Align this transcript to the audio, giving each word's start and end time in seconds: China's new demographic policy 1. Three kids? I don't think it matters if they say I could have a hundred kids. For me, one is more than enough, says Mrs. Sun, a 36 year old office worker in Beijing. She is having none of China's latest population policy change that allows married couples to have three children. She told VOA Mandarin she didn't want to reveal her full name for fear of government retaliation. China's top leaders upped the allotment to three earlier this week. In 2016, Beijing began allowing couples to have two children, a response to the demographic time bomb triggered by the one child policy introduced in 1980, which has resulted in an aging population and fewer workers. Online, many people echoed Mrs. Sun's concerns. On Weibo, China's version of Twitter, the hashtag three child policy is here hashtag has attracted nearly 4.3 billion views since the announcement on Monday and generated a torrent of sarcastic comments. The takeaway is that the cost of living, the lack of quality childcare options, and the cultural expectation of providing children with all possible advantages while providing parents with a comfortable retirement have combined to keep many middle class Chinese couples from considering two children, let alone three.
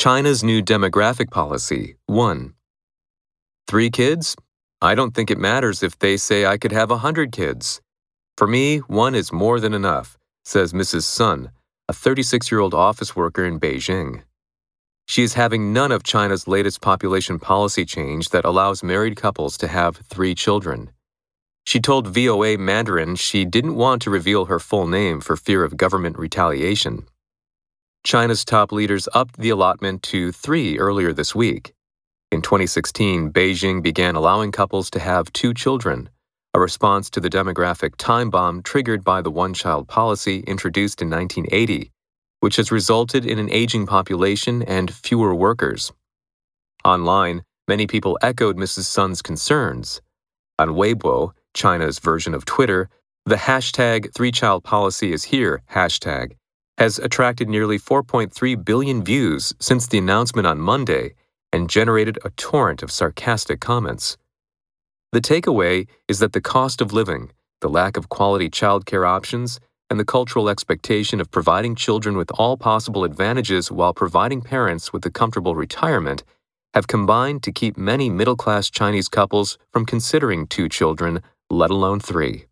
China's 0.00 0.42
new 0.42 0.62
demographic 0.62 1.30
policy 1.30 1.94
1. 2.06 2.54
Three 3.68 3.90
kids? 3.90 4.34
I 4.80 4.94
don't 4.94 5.14
think 5.14 5.30
it 5.30 5.36
matters 5.36 5.82
if 5.82 5.98
they 5.98 6.16
say 6.16 6.46
I 6.46 6.56
could 6.56 6.72
have 6.72 6.90
a 6.90 7.04
hundred 7.04 7.32
kids. 7.32 7.82
For 8.38 8.46
me, 8.46 8.78
one 8.78 9.14
is 9.14 9.30
more 9.30 9.60
than 9.60 9.74
enough, 9.74 10.16
says 10.42 10.72
Mrs. 10.72 11.02
Sun, 11.02 11.50
a 11.86 11.92
36 11.92 12.50
year 12.50 12.60
old 12.60 12.72
office 12.72 13.14
worker 13.14 13.44
in 13.44 13.60
Beijing. 13.60 14.22
She 15.06 15.22
is 15.22 15.34
having 15.34 15.74
none 15.74 15.92
of 15.92 16.02
China's 16.02 16.48
latest 16.48 16.80
population 16.80 17.38
policy 17.38 17.84
change 17.84 18.30
that 18.30 18.46
allows 18.46 18.82
married 18.82 19.16
couples 19.16 19.58
to 19.58 19.68
have 19.68 19.98
three 20.08 20.34
children. 20.34 20.92
She 21.66 21.78
told 21.78 22.08
VOA 22.08 22.56
Mandarin 22.56 23.16
she 23.16 23.44
didn't 23.44 23.74
want 23.74 24.00
to 24.00 24.10
reveal 24.10 24.46
her 24.46 24.58
full 24.58 24.86
name 24.86 25.20
for 25.20 25.36
fear 25.36 25.62
of 25.62 25.76
government 25.76 26.18
retaliation. 26.18 27.04
China's 28.02 28.46
top 28.46 28.72
leaders 28.72 29.08
upped 29.12 29.38
the 29.38 29.50
allotment 29.50 30.02
to 30.02 30.32
three 30.32 30.78
earlier 30.78 31.12
this 31.12 31.34
week. 31.34 31.74
In 32.32 32.40
2016, 32.40 33.30
Beijing 33.30 33.82
began 33.82 34.14
allowing 34.14 34.52
couples 34.52 34.88
to 34.90 34.98
have 34.98 35.32
two 35.34 35.52
children, 35.52 36.08
a 36.54 36.60
response 36.60 37.10
to 37.10 37.20
the 37.20 37.28
demographic 37.28 37.96
time 37.96 38.30
bomb 38.30 38.62
triggered 38.62 39.04
by 39.04 39.20
the 39.20 39.30
one 39.30 39.52
child 39.52 39.86
policy 39.86 40.40
introduced 40.46 41.02
in 41.02 41.10
1980, 41.10 41.92
which 42.40 42.56
has 42.56 42.72
resulted 42.72 43.26
in 43.26 43.38
an 43.38 43.50
aging 43.50 43.86
population 43.86 44.62
and 44.62 44.94
fewer 44.94 45.34
workers. 45.34 45.92
Online, 46.84 47.42
many 47.68 47.86
people 47.86 48.18
echoed 48.22 48.56
Mrs. 48.56 48.84
Sun's 48.84 49.20
concerns. 49.20 50.00
On 50.58 50.70
Weibo, 50.70 51.32
China's 51.52 51.98
version 51.98 52.32
of 52.32 52.46
Twitter, 52.46 52.88
the 53.26 53.36
hashtag 53.36 54.14
three 54.14 54.32
child 54.32 54.64
policy 54.64 55.12
is 55.12 55.24
here 55.24 55.62
hashtag 55.70 56.32
has 56.80 56.98
attracted 56.98 57.46
nearly 57.46 57.78
4.3 57.78 58.64
billion 58.64 59.04
views 59.04 59.52
since 59.60 59.86
the 59.86 59.98
announcement 59.98 60.46
on 60.46 60.58
Monday 60.58 61.12
and 61.52 61.68
generated 61.68 62.18
a 62.24 62.30
torrent 62.30 62.82
of 62.82 62.90
sarcastic 62.90 63.60
comments. 63.60 64.16
The 65.12 65.20
takeaway 65.20 65.88
is 66.08 66.20
that 66.20 66.32
the 66.32 66.40
cost 66.40 66.80
of 66.80 66.94
living, 66.94 67.32
the 67.60 67.68
lack 67.68 67.98
of 67.98 68.08
quality 68.08 68.48
childcare 68.48 69.06
options, 69.06 69.60
and 69.90 70.00
the 70.00 70.06
cultural 70.06 70.48
expectation 70.48 71.20
of 71.20 71.30
providing 71.30 71.74
children 71.74 72.16
with 72.16 72.30
all 72.38 72.56
possible 72.56 73.04
advantages 73.04 73.70
while 73.70 73.92
providing 73.92 74.40
parents 74.40 74.90
with 74.90 75.04
a 75.04 75.10
comfortable 75.10 75.54
retirement 75.54 76.24
have 76.72 76.86
combined 76.86 77.42
to 77.42 77.52
keep 77.52 77.76
many 77.76 78.08
middle 78.08 78.36
class 78.36 78.70
Chinese 78.70 79.08
couples 79.10 79.58
from 79.70 79.84
considering 79.84 80.46
two 80.46 80.66
children, 80.66 81.20
let 81.50 81.70
alone 81.70 82.00
three. 82.00 82.46